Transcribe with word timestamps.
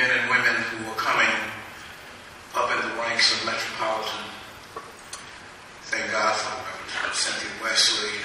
men 0.00 0.18
and 0.18 0.30
women 0.30 0.56
who 0.72 0.90
are 0.90 0.96
coming 0.96 1.28
up 2.54 2.70
in 2.72 2.88
the 2.88 2.96
ranks 2.96 3.36
of 3.36 3.44
Metropolitan. 3.44 4.24
Thank 5.92 6.10
God 6.10 6.34
for 6.36 6.56
Reverend 6.56 7.14
Cynthia 7.14 7.50
Wesley, 7.62 8.16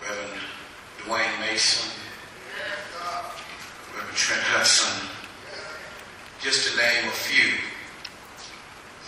Reverend 0.00 0.40
Dwayne 1.04 1.40
Mason, 1.40 1.92
Reverend 3.92 4.16
Trent 4.16 4.40
Hudson, 4.40 5.08
just 6.40 6.70
to 6.70 6.76
name 6.78 7.08
a 7.08 7.12
few 7.12 7.52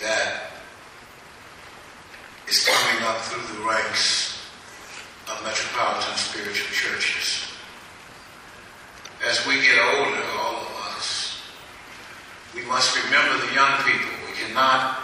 that 0.03 0.51
is 2.47 2.69
coming 2.69 3.03
up 3.05 3.23
through 3.23 3.57
the 3.57 3.65
ranks 3.67 4.39
of 5.31 5.43
metropolitan 5.45 6.15
spiritual 6.19 6.69
churches. 6.73 7.49
As 9.27 9.47
we 9.47 9.63
get 9.63 9.79
older, 9.79 10.32
we 12.63 12.69
must 12.69 13.05
remember 13.05 13.45
the 13.47 13.55
young 13.55 13.83
people. 13.83 14.11
We 14.27 14.35
cannot 14.39 15.01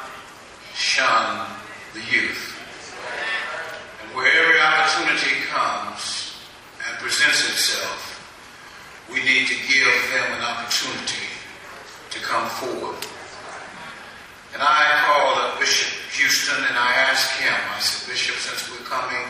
shun 0.75 1.49
the 1.93 2.01
youth. 2.01 2.55
And 4.03 4.15
where 4.17 4.31
every 4.31 4.61
opportunity 4.61 5.43
comes 5.51 6.37
and 6.87 6.99
presents 6.99 7.49
itself, 7.49 8.15
we 9.11 9.25
need 9.25 9.49
to 9.49 9.55
give 9.67 9.91
them 10.15 10.39
an 10.39 10.43
opportunity 10.43 11.27
to 12.11 12.21
come 12.21 12.49
forward. 12.49 12.97
And 14.55 14.63
I 14.63 15.03
called 15.07 15.39
up 15.39 15.59
Bishop 15.59 15.93
Houston 16.13 16.63
and 16.65 16.77
I 16.77 16.93
asked 17.11 17.41
him, 17.41 17.53
I 17.53 17.81
said, 17.81 18.13
Bishop, 18.13 18.37
since 18.37 18.71
we're 18.71 18.87
coming 18.87 19.27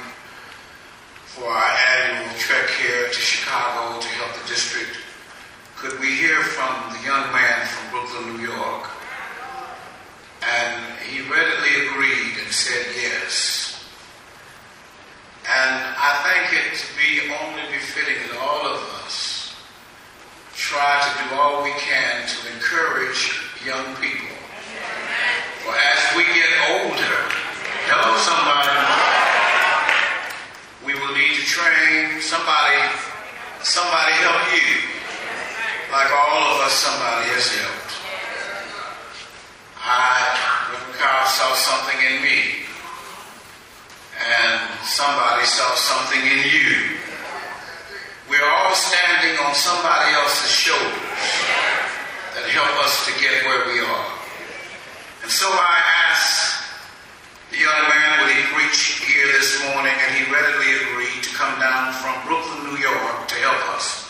for 1.24 1.44
our 1.44 1.76
annual 1.96 2.38
trek 2.38 2.68
here 2.80 3.06
to 3.06 3.20
Chicago 3.20 4.00
to 4.00 4.08
help 4.08 4.32
the 4.42 4.48
district, 4.48 5.07
could 5.78 6.00
we 6.00 6.10
hear 6.10 6.42
from 6.42 6.90
the 6.90 6.98
young 7.06 7.32
man 7.32 7.66
from 7.68 7.90
Brooklyn, 7.92 8.36
New 8.36 8.50
York? 8.50 8.90
And 10.42 10.98
he 11.06 11.22
readily 11.30 11.86
agreed 11.86 12.34
and 12.42 12.50
said 12.50 12.84
yes. 12.96 13.78
And 15.46 15.94
I 15.94 16.18
think 16.26 16.50
it 16.58 16.74
to 16.82 16.86
be 16.98 17.30
only 17.30 17.62
befitting 17.70 18.26
that 18.26 18.42
all 18.42 18.66
of 18.66 18.82
us 19.06 19.54
try 20.52 20.98
to 20.98 21.10
do 21.22 21.40
all 21.40 21.62
we 21.62 21.70
can 21.78 22.26
to 22.26 22.54
encourage 22.54 23.38
young 23.64 23.94
people. 24.02 24.34
For 25.62 25.78
as 25.78 26.16
we 26.16 26.24
get 26.34 26.50
older, 26.74 27.18
hello 27.86 28.18
somebody, 28.18 28.82
we 30.84 30.98
will 30.98 31.14
need 31.14 31.38
to 31.38 31.46
train 31.46 32.20
somebody, 32.20 32.82
somebody 33.62 34.12
help 34.26 34.42
you. 34.58 34.87
Like 35.88 36.12
all 36.12 36.52
of 36.52 36.60
us, 36.68 36.72
somebody 36.72 37.32
has 37.32 37.48
helped. 37.56 37.96
I, 39.80 40.68
Reverend 40.68 41.00
Carl 41.00 41.24
saw 41.24 41.48
something 41.56 41.96
in 42.04 42.20
me. 42.20 42.68
And 44.20 44.60
somebody 44.84 45.48
saw 45.48 45.72
something 45.80 46.20
in 46.20 46.44
you. 46.44 46.98
We're 48.28 48.44
all 48.44 48.74
standing 48.76 49.40
on 49.40 49.54
somebody 49.54 50.12
else's 50.12 50.52
shoulders 50.52 51.24
that 52.36 52.44
help 52.52 52.84
us 52.84 53.08
to 53.08 53.12
get 53.16 53.48
where 53.48 53.72
we 53.72 53.80
are. 53.80 54.08
And 55.24 55.32
so 55.32 55.48
I 55.48 55.76
asked 56.12 56.68
the 57.48 57.64
young 57.64 57.88
man, 57.88 58.20
would 58.20 58.36
he 58.36 58.44
preach 58.52 59.00
here 59.08 59.24
this 59.32 59.64
morning? 59.64 59.96
And 60.04 60.20
he 60.20 60.28
readily 60.28 60.84
agreed 60.84 61.24
to 61.24 61.32
come 61.32 61.56
down 61.56 61.96
from 61.96 62.12
Brooklyn, 62.28 62.68
New 62.68 62.76
York 62.76 63.28
to 63.28 63.34
help 63.40 63.72
us. 63.72 64.07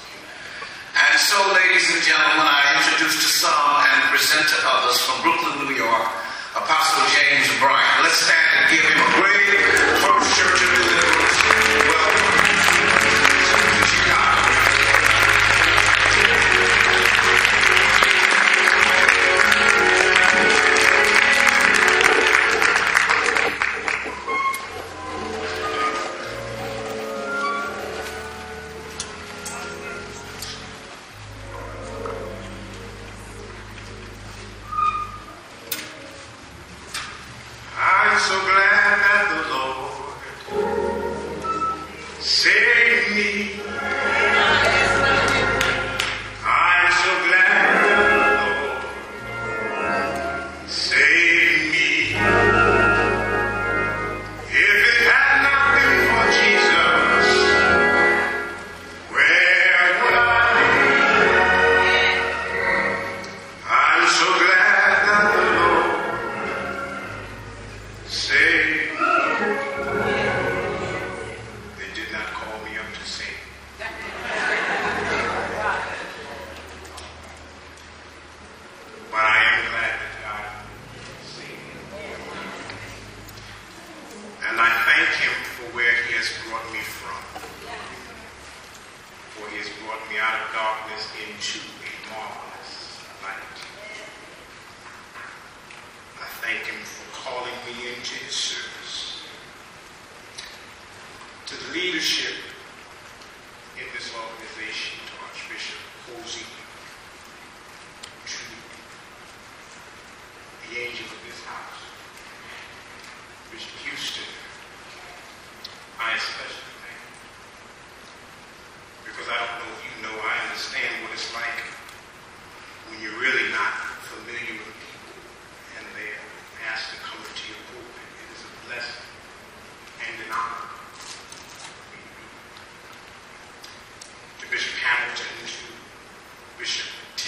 And 1.09 1.17
so, 1.17 1.41
ladies 1.57 1.89
and 1.89 2.05
gentlemen, 2.05 2.45
I 2.45 2.77
introduce 2.77 3.17
to 3.17 3.29
some 3.33 3.49
and 3.81 4.13
present 4.13 4.45
to 4.45 4.59
others 4.61 5.01
from 5.09 5.25
Brooklyn, 5.25 5.65
New 5.65 5.73
York, 5.73 6.05
Apostle 6.53 7.08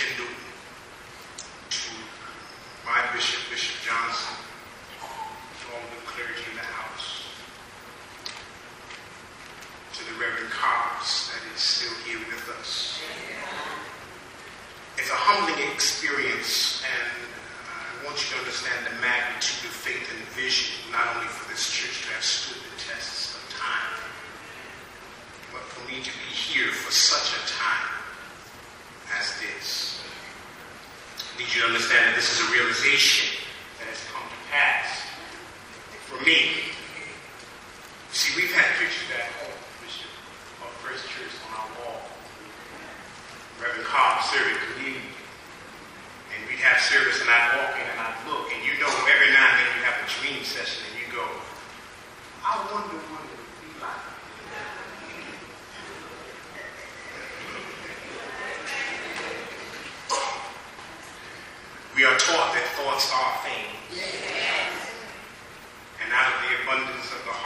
To 0.00 0.16
my 2.86 3.04
bishop, 3.12 3.50
Bishop 3.50 3.84
Johnson, 3.84 4.32
to 4.96 5.66
all 5.76 5.84
the 5.92 6.00
clergy 6.08 6.40
in 6.48 6.56
the 6.56 6.64
house, 6.64 7.28
to 9.92 10.00
the 10.08 10.16
Reverend 10.18 10.48
Carrs 10.56 11.28
that 11.28 11.44
is 11.54 11.60
still 11.60 11.92
here 12.08 12.18
with 12.32 12.48
us. 12.58 12.98
It's 14.96 15.10
a 15.10 15.20
humbling 15.20 15.68
experience, 15.70 16.80
and 16.80 17.28
I 17.68 18.06
want 18.06 18.16
you 18.24 18.32
to 18.32 18.38
understand 18.40 18.86
the 18.86 18.96
magnitude 19.04 19.68
of 19.68 19.76
faith 19.76 20.08
and 20.16 20.24
vision, 20.32 20.80
not 20.96 21.12
only 21.12 21.28
for 21.28 21.44
this 21.52 21.68
church 21.68 22.08
to 22.08 22.14
have 22.16 22.24
stood 22.24 22.56
the 22.56 22.88
tests 22.88 23.36
of 23.36 23.44
time, 23.52 24.00
but 25.52 25.60
for 25.60 25.84
me 25.92 26.00
to 26.00 26.08
be 26.24 26.32
here 26.32 26.72
for 26.72 26.90
such 26.90 27.36
a 27.36 27.40
time 27.52 27.99
as 29.20 29.38
this. 29.38 30.00
I 31.36 31.40
need 31.40 31.54
you 31.54 31.60
to 31.60 31.66
understand 31.66 32.08
that 32.08 32.16
this 32.16 32.32
is 32.32 32.48
a 32.48 32.52
realization 32.52 33.36
that 33.78 33.88
has 33.88 34.00
come 34.12 34.24
to 34.24 34.50
pass 34.50 35.04
for 36.08 36.24
me. 36.24 36.59
of 67.00 67.24
the 67.24 67.39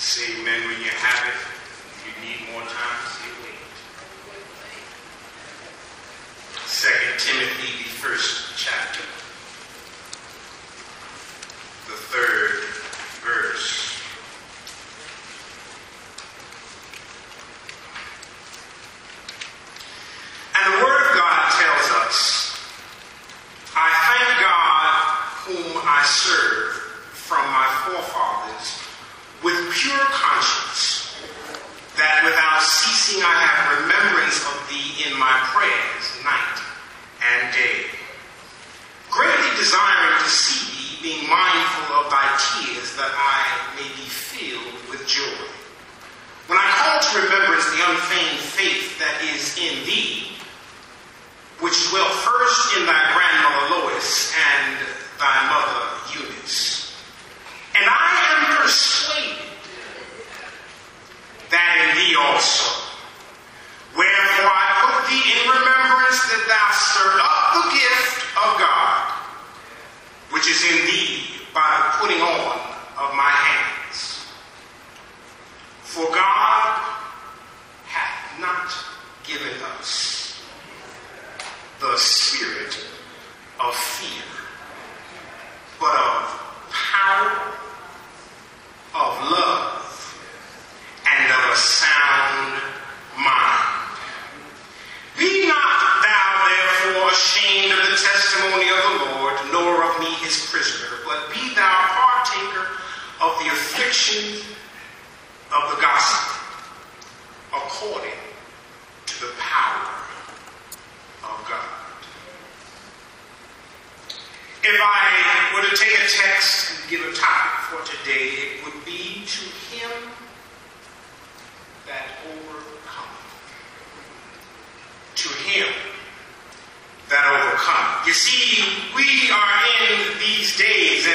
See, 0.00 0.42
men, 0.42 0.66
when 0.66 0.80
you 0.80 0.88
have 0.88 1.28
it. 1.28 1.34
If 1.36 2.00
you 2.06 2.12
need 2.24 2.52
more 2.54 2.62
time, 2.62 3.00
say 3.04 3.28
wait. 3.44 3.60
Second 6.64 7.18
Timothy, 7.18 7.84
the 7.84 7.90
first 8.00 8.56
chapter, 8.56 9.02
the 11.84 11.98
third 12.08 12.64
verse. 13.20 13.89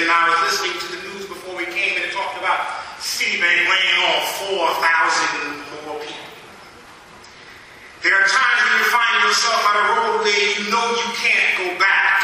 and 0.05 0.13
I 0.13 0.29
was 0.29 0.37
listening 0.45 0.77
to 0.77 0.87
the 0.93 1.01
news 1.09 1.25
before 1.25 1.57
we 1.57 1.65
came, 1.65 1.97
and 1.97 2.05
it 2.05 2.13
talked 2.13 2.37
about 2.37 2.61
Citibank 3.01 3.41
laying 3.41 3.97
off 4.13 4.37
4,000 4.53 5.89
more 5.89 5.97
people. 5.97 6.29
There 8.05 8.13
are 8.13 8.29
times 8.29 8.59
when 8.69 8.85
you 8.85 8.87
find 8.93 9.15
yourself 9.25 9.65
on 9.65 9.75
a 9.81 9.85
road 9.97 10.21
where 10.21 10.29
you 10.29 10.69
know 10.69 10.85
you 10.93 11.09
can't 11.17 11.49
go 11.57 11.69
back, 11.81 12.21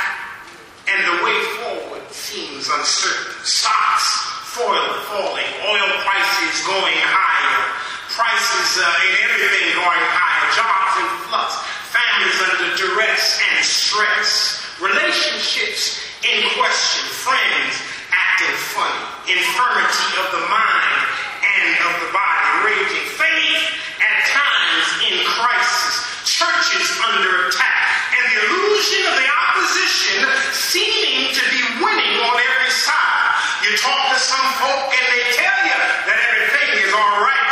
and 0.93 0.99
the 1.09 1.17
way 1.25 1.37
forward 1.57 2.05
seems 2.13 2.69
uncertain. 2.69 3.41
Stocks 3.41 4.29
falling, 4.53 5.49
oil 5.65 5.89
prices 6.05 6.61
going 6.69 7.01
higher, 7.01 7.65
prices 8.13 8.77
uh, 8.77 9.09
in 9.09 9.25
everything 9.25 9.73
going 9.73 10.05
higher, 10.05 10.45
jobs 10.53 11.01
in 11.01 11.09
flux, 11.25 11.57
families 11.89 12.37
under 12.45 12.77
duress 12.77 13.41
and 13.41 13.65
stress, 13.65 14.69
relationships 14.77 16.10
in 16.21 16.45
question, 16.53 17.01
friends 17.25 17.73
acting 18.13 18.53
funny, 18.77 19.33
infirmity 19.33 20.09
of 20.21 20.27
the 20.29 20.43
mind 20.53 21.01
and 21.41 21.69
of 21.81 21.93
the 21.97 22.09
body, 22.13 22.45
raging 22.69 23.07
faith 23.17 23.63
at 23.97 24.17
times 24.29 24.85
in 25.09 25.17
crisis, 25.25 26.21
churches 26.29 26.85
under 27.09 27.49
attack, 27.49 28.13
and 28.13 28.23
the 28.29 28.37
illusion 28.37 29.01
of 29.09 29.15
the 29.17 29.29
opposition 29.33 30.21
seeming 30.53 31.33
to 31.33 31.43
be 31.49 31.61
winning 31.81 32.15
on 32.21 32.37
every 32.37 32.69
side. 32.69 33.25
You 33.65 33.73
talk 33.81 34.13
to 34.13 34.19
some 34.21 34.47
folk 34.61 34.93
and 34.93 35.05
they 35.09 35.25
tell 35.33 35.59
you 35.65 35.77
that 36.05 36.17
everything 36.21 36.85
is 36.85 36.93
all 36.93 37.17
right. 37.25 37.50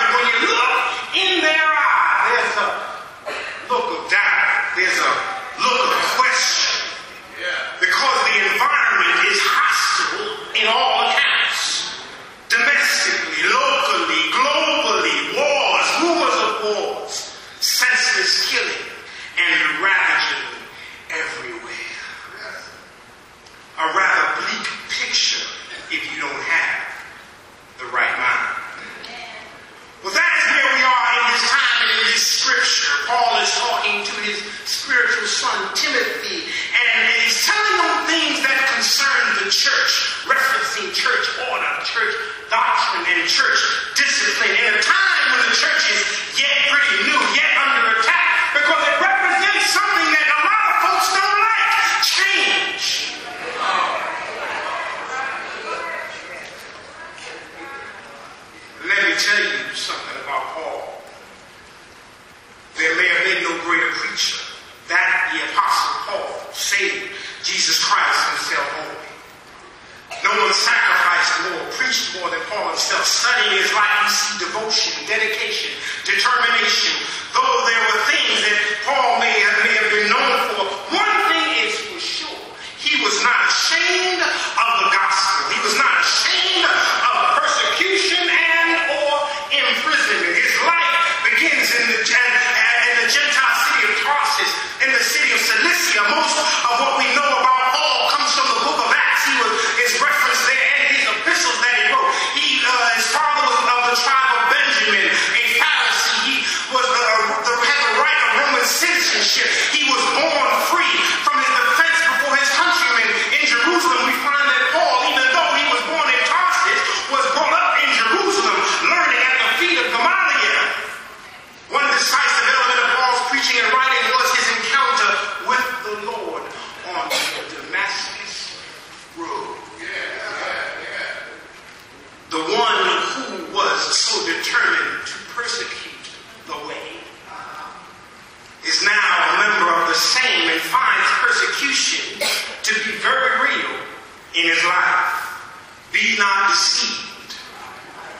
In 144.39 144.48
his 144.48 144.63
life. 144.63 145.91
Be 145.91 146.15
not 146.15 146.48
deceived. 146.48 147.36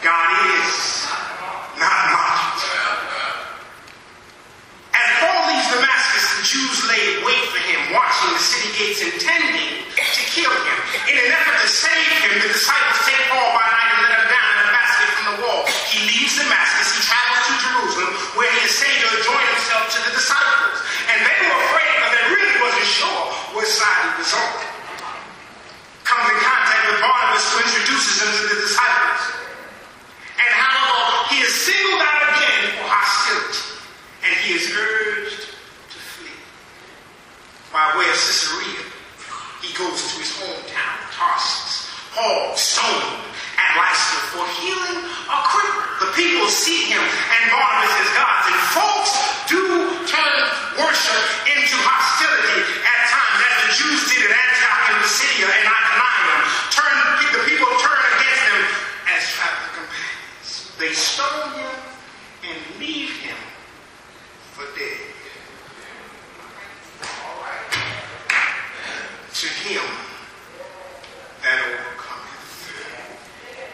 God 0.03 0.27
is 0.51 1.07
not 1.79 1.99
mocked. 2.11 2.59
As 4.99 5.09
Paul 5.23 5.39
leaves 5.47 5.69
Damascus, 5.71 6.25
the 6.35 6.43
Jews 6.43 6.77
lay 6.91 7.23
wait 7.23 7.43
for 7.55 7.61
him, 7.63 7.95
watching 7.95 8.35
the 8.35 8.43
city 8.43 8.69
gates, 8.75 8.99
intending 8.99 9.88
to 9.95 10.21
kill 10.35 10.51
him. 10.51 10.77
In 11.07 11.15
an 11.15 11.29
effort 11.31 11.55
to 11.55 11.69
save 11.71 12.11
him, 12.19 12.43
the 12.43 12.51
disciples 12.51 12.99
take 13.07 13.23
Paul 13.31 13.55
by 13.55 13.63
night 13.63 13.91
and 13.95 14.01
let 14.03 14.13
him 14.19 14.27
down 14.27 14.47
in 14.51 14.59
a 14.59 14.69
basket 14.75 15.07
from 15.15 15.25
the 15.31 15.38
wall. 15.47 15.63
He 15.88 16.03
leaves 16.03 16.35
Damascus, 16.35 16.99
he 16.99 17.01
travels 17.07 17.43
to 17.47 17.53
Jerusalem, 17.63 18.11
where 18.35 18.51
he 18.59 18.67
is 18.67 18.75
saying 18.75 18.99
to 19.07 19.23
join 19.23 19.45
himself 19.55 19.88
to 19.88 19.99
the 20.03 20.11
disciples. 20.19 20.83
And 21.15 21.17
they 21.23 21.38
were 21.47 21.55
afraid 21.63 21.91
because 21.95 22.11
they 22.11 22.25
really 22.35 22.55
wasn't 22.59 22.89
sure 22.91 23.23
which 23.55 23.71
side 23.71 24.03
he 24.03 24.19
was 24.19 24.35
on. 24.35 24.68
In 27.39 27.46
contact 27.46 27.55
who 27.55 27.72
introduces 27.72 28.19
him 28.19 28.31
to 28.36 28.43
the 28.51 28.60
disciples. 28.67 29.24
And 30.43 30.51
how 30.60 31.24
he 31.31 31.39
is 31.39 31.55
singled 31.55 32.03
out 32.03 32.36
again 32.36 32.75
for 32.75 32.84
hostility 32.84 33.79
and 34.27 34.34
he 34.43 34.60
is 34.60 34.67
urged 34.75 35.48
to 35.48 35.98
flee. 36.00 36.36
By 37.72 37.96
way 37.96 38.12
of 38.12 38.19
Caesarea, 38.19 38.84
he 39.63 39.72
goes 39.72 40.03
to 40.03 40.19
his 40.19 40.36
hometown, 40.36 41.00
Tarsus. 41.15 41.88
Paul 42.12 42.55
stoned 42.60 43.24
at 43.55 43.69
Lystra 43.72 44.19
for 44.36 44.43
healing 44.60 45.00
a 45.08 45.38
cripple. 45.48 45.88
The 46.03 46.12
people 46.19 46.48
see 46.51 46.91
him 46.91 47.00
and 47.00 47.43
Barnabas 47.48 47.96
as 48.03 48.10
gods, 48.19 48.46
and 48.51 48.60
folks 48.75 49.12
do 49.48 49.63
turn 50.12 50.39
worship 50.75 51.24
into 51.55 51.75
hostility 51.88 52.67
at 52.84 53.00
times, 53.08 53.39
as 53.48 53.55
the 53.63 53.72
Jews 53.79 54.01
did 54.12 54.27
at 54.27 54.36
Antioch 54.36 54.84
and 54.91 55.00
Pisidia 55.08 55.48
and 55.48 55.67
Iconium. 55.72 56.41
Turn, 56.75 56.96
the 57.34 57.43
people 57.46 57.67
turn 57.79 58.01
against 58.19 58.43
them 58.48 58.62
as 59.15 59.22
traveling 59.31 59.86
companions. 59.86 60.68
They 60.79 60.93
stone 60.93 61.51
him 61.59 61.71
and 62.48 62.79
leave 62.79 63.09
him 63.09 63.36
for 64.53 64.63
dead. 64.79 65.12
To 69.33 69.48
him 69.48 69.83
that 71.43 71.59
overcometh. 71.65 72.71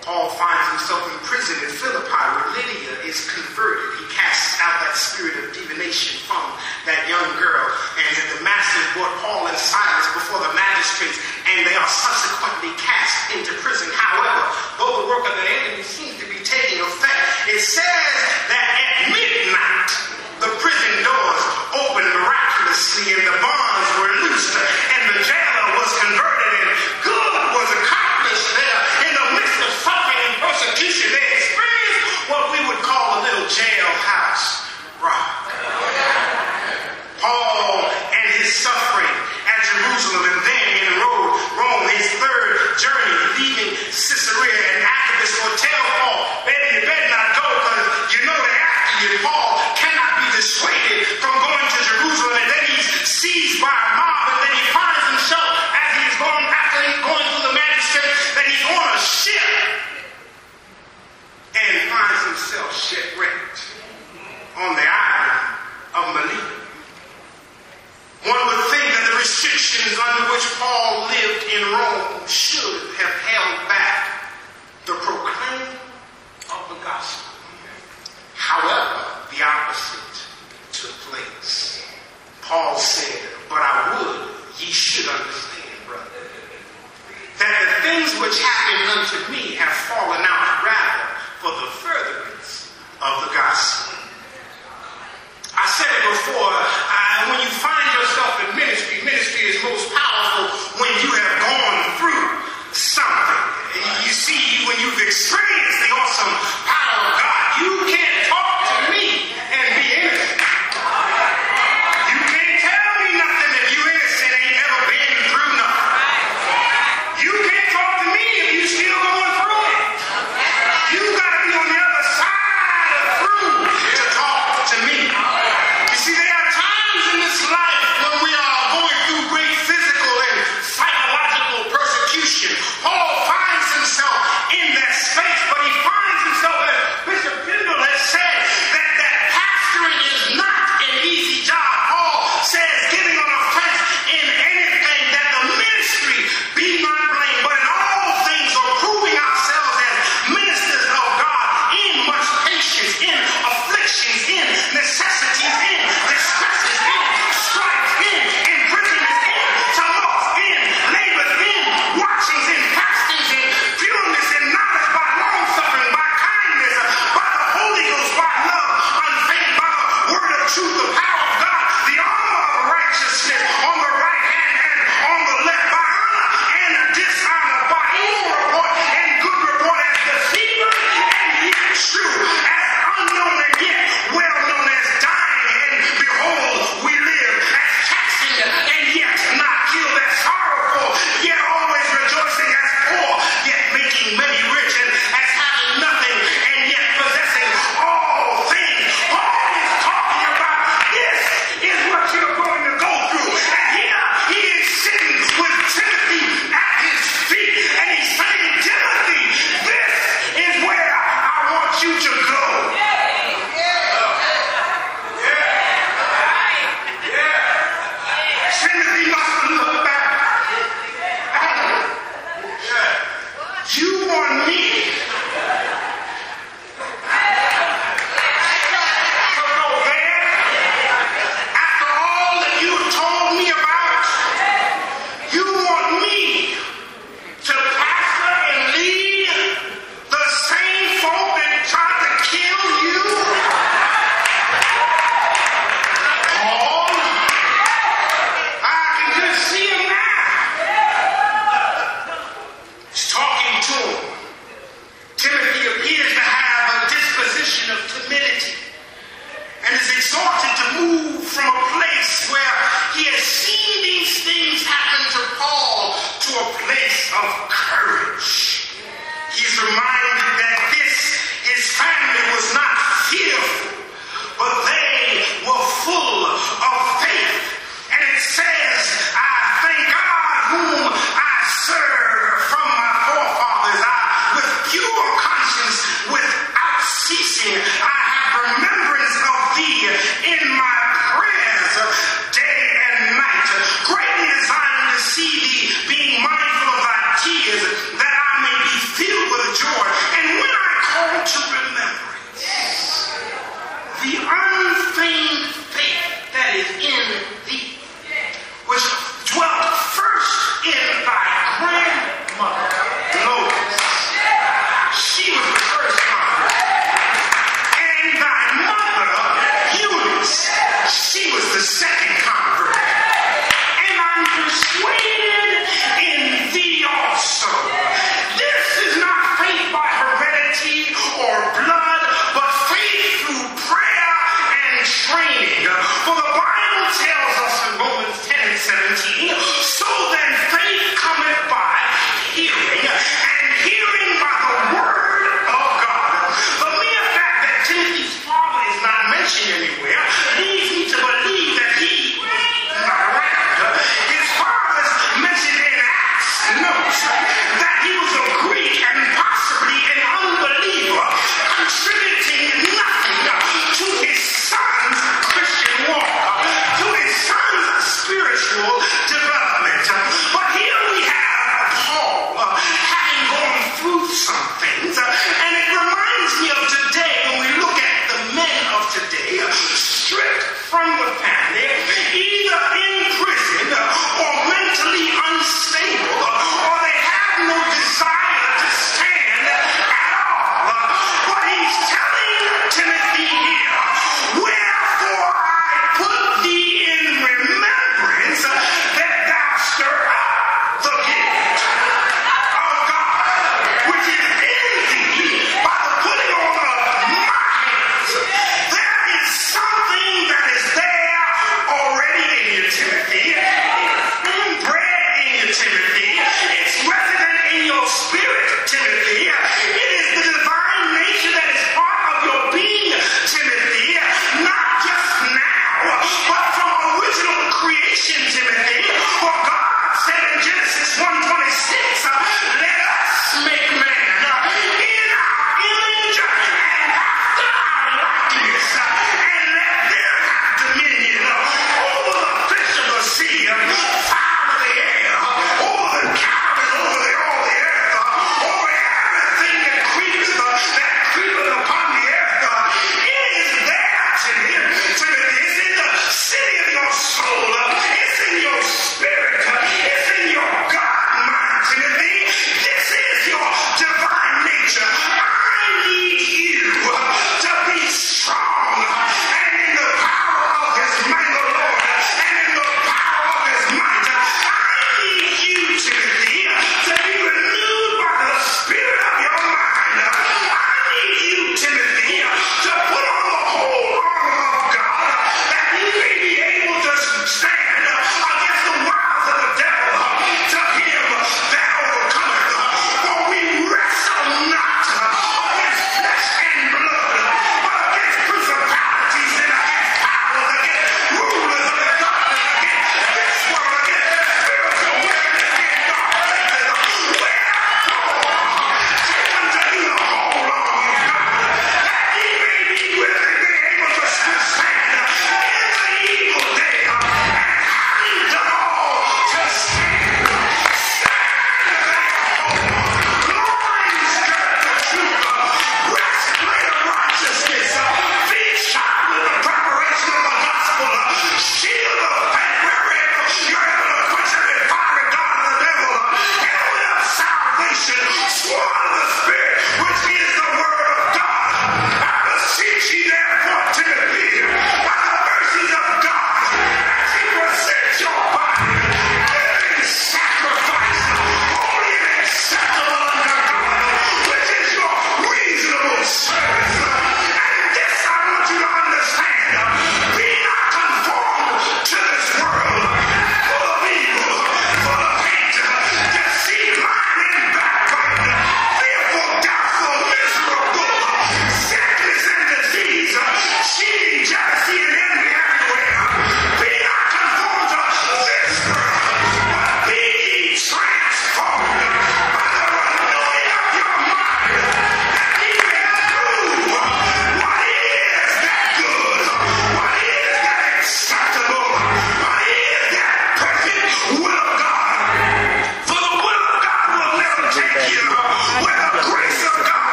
Paul 0.00 0.32
finds 0.32 0.64
himself 0.72 1.04
in 1.12 1.16
prison 1.28 1.60
in 1.60 1.70
Philippi 1.76 2.08
where 2.08 2.48
Lydia 2.56 3.04
is 3.04 3.20
converted. 3.28 4.00
He 4.00 4.06
casts 4.08 4.56
out 4.64 4.80
that 4.80 4.96
spirit 4.96 5.36
of 5.44 5.52
divination 5.52 6.16
from 6.24 6.40
that 6.88 7.04
young 7.04 7.28
girl. 7.36 7.66
And 8.00 8.12
the 8.32 8.40
masters 8.40 8.88
brought 8.96 9.12
Paul 9.20 9.44
and 9.52 9.58
Silas 9.60 10.08
before 10.16 10.40
the 10.40 10.52
magistrates, 10.56 11.20
and 11.52 11.68
they 11.68 11.76
are 11.76 11.90
subsequently 11.90 12.72
cast 12.80 13.36
into 13.36 13.52
prison. 13.60 13.92
However, 13.92 14.40
though 14.80 15.04
the 15.04 15.06
work 15.12 15.28
of 15.28 15.36
the 15.36 15.46
enemy 15.46 15.84
seems 15.84 16.16
to 16.16 16.26
be 16.32 16.40
taking 16.48 16.80
effect, 16.80 17.52
it 17.52 17.60
says 17.60 18.16
that 18.48 18.66
at 18.80 19.12
midnight, 19.12 19.90
the 20.40 20.48
prison 20.64 20.94
doors 21.04 21.42
opened 21.76 22.08
miraculously 22.16 23.20
and 23.20 23.24
the 23.28 23.36
bonds 23.44 23.88
were 24.00 24.12
loosed 24.24 24.56
and 24.56 25.02
the 25.12 25.20
jailer 25.28 25.49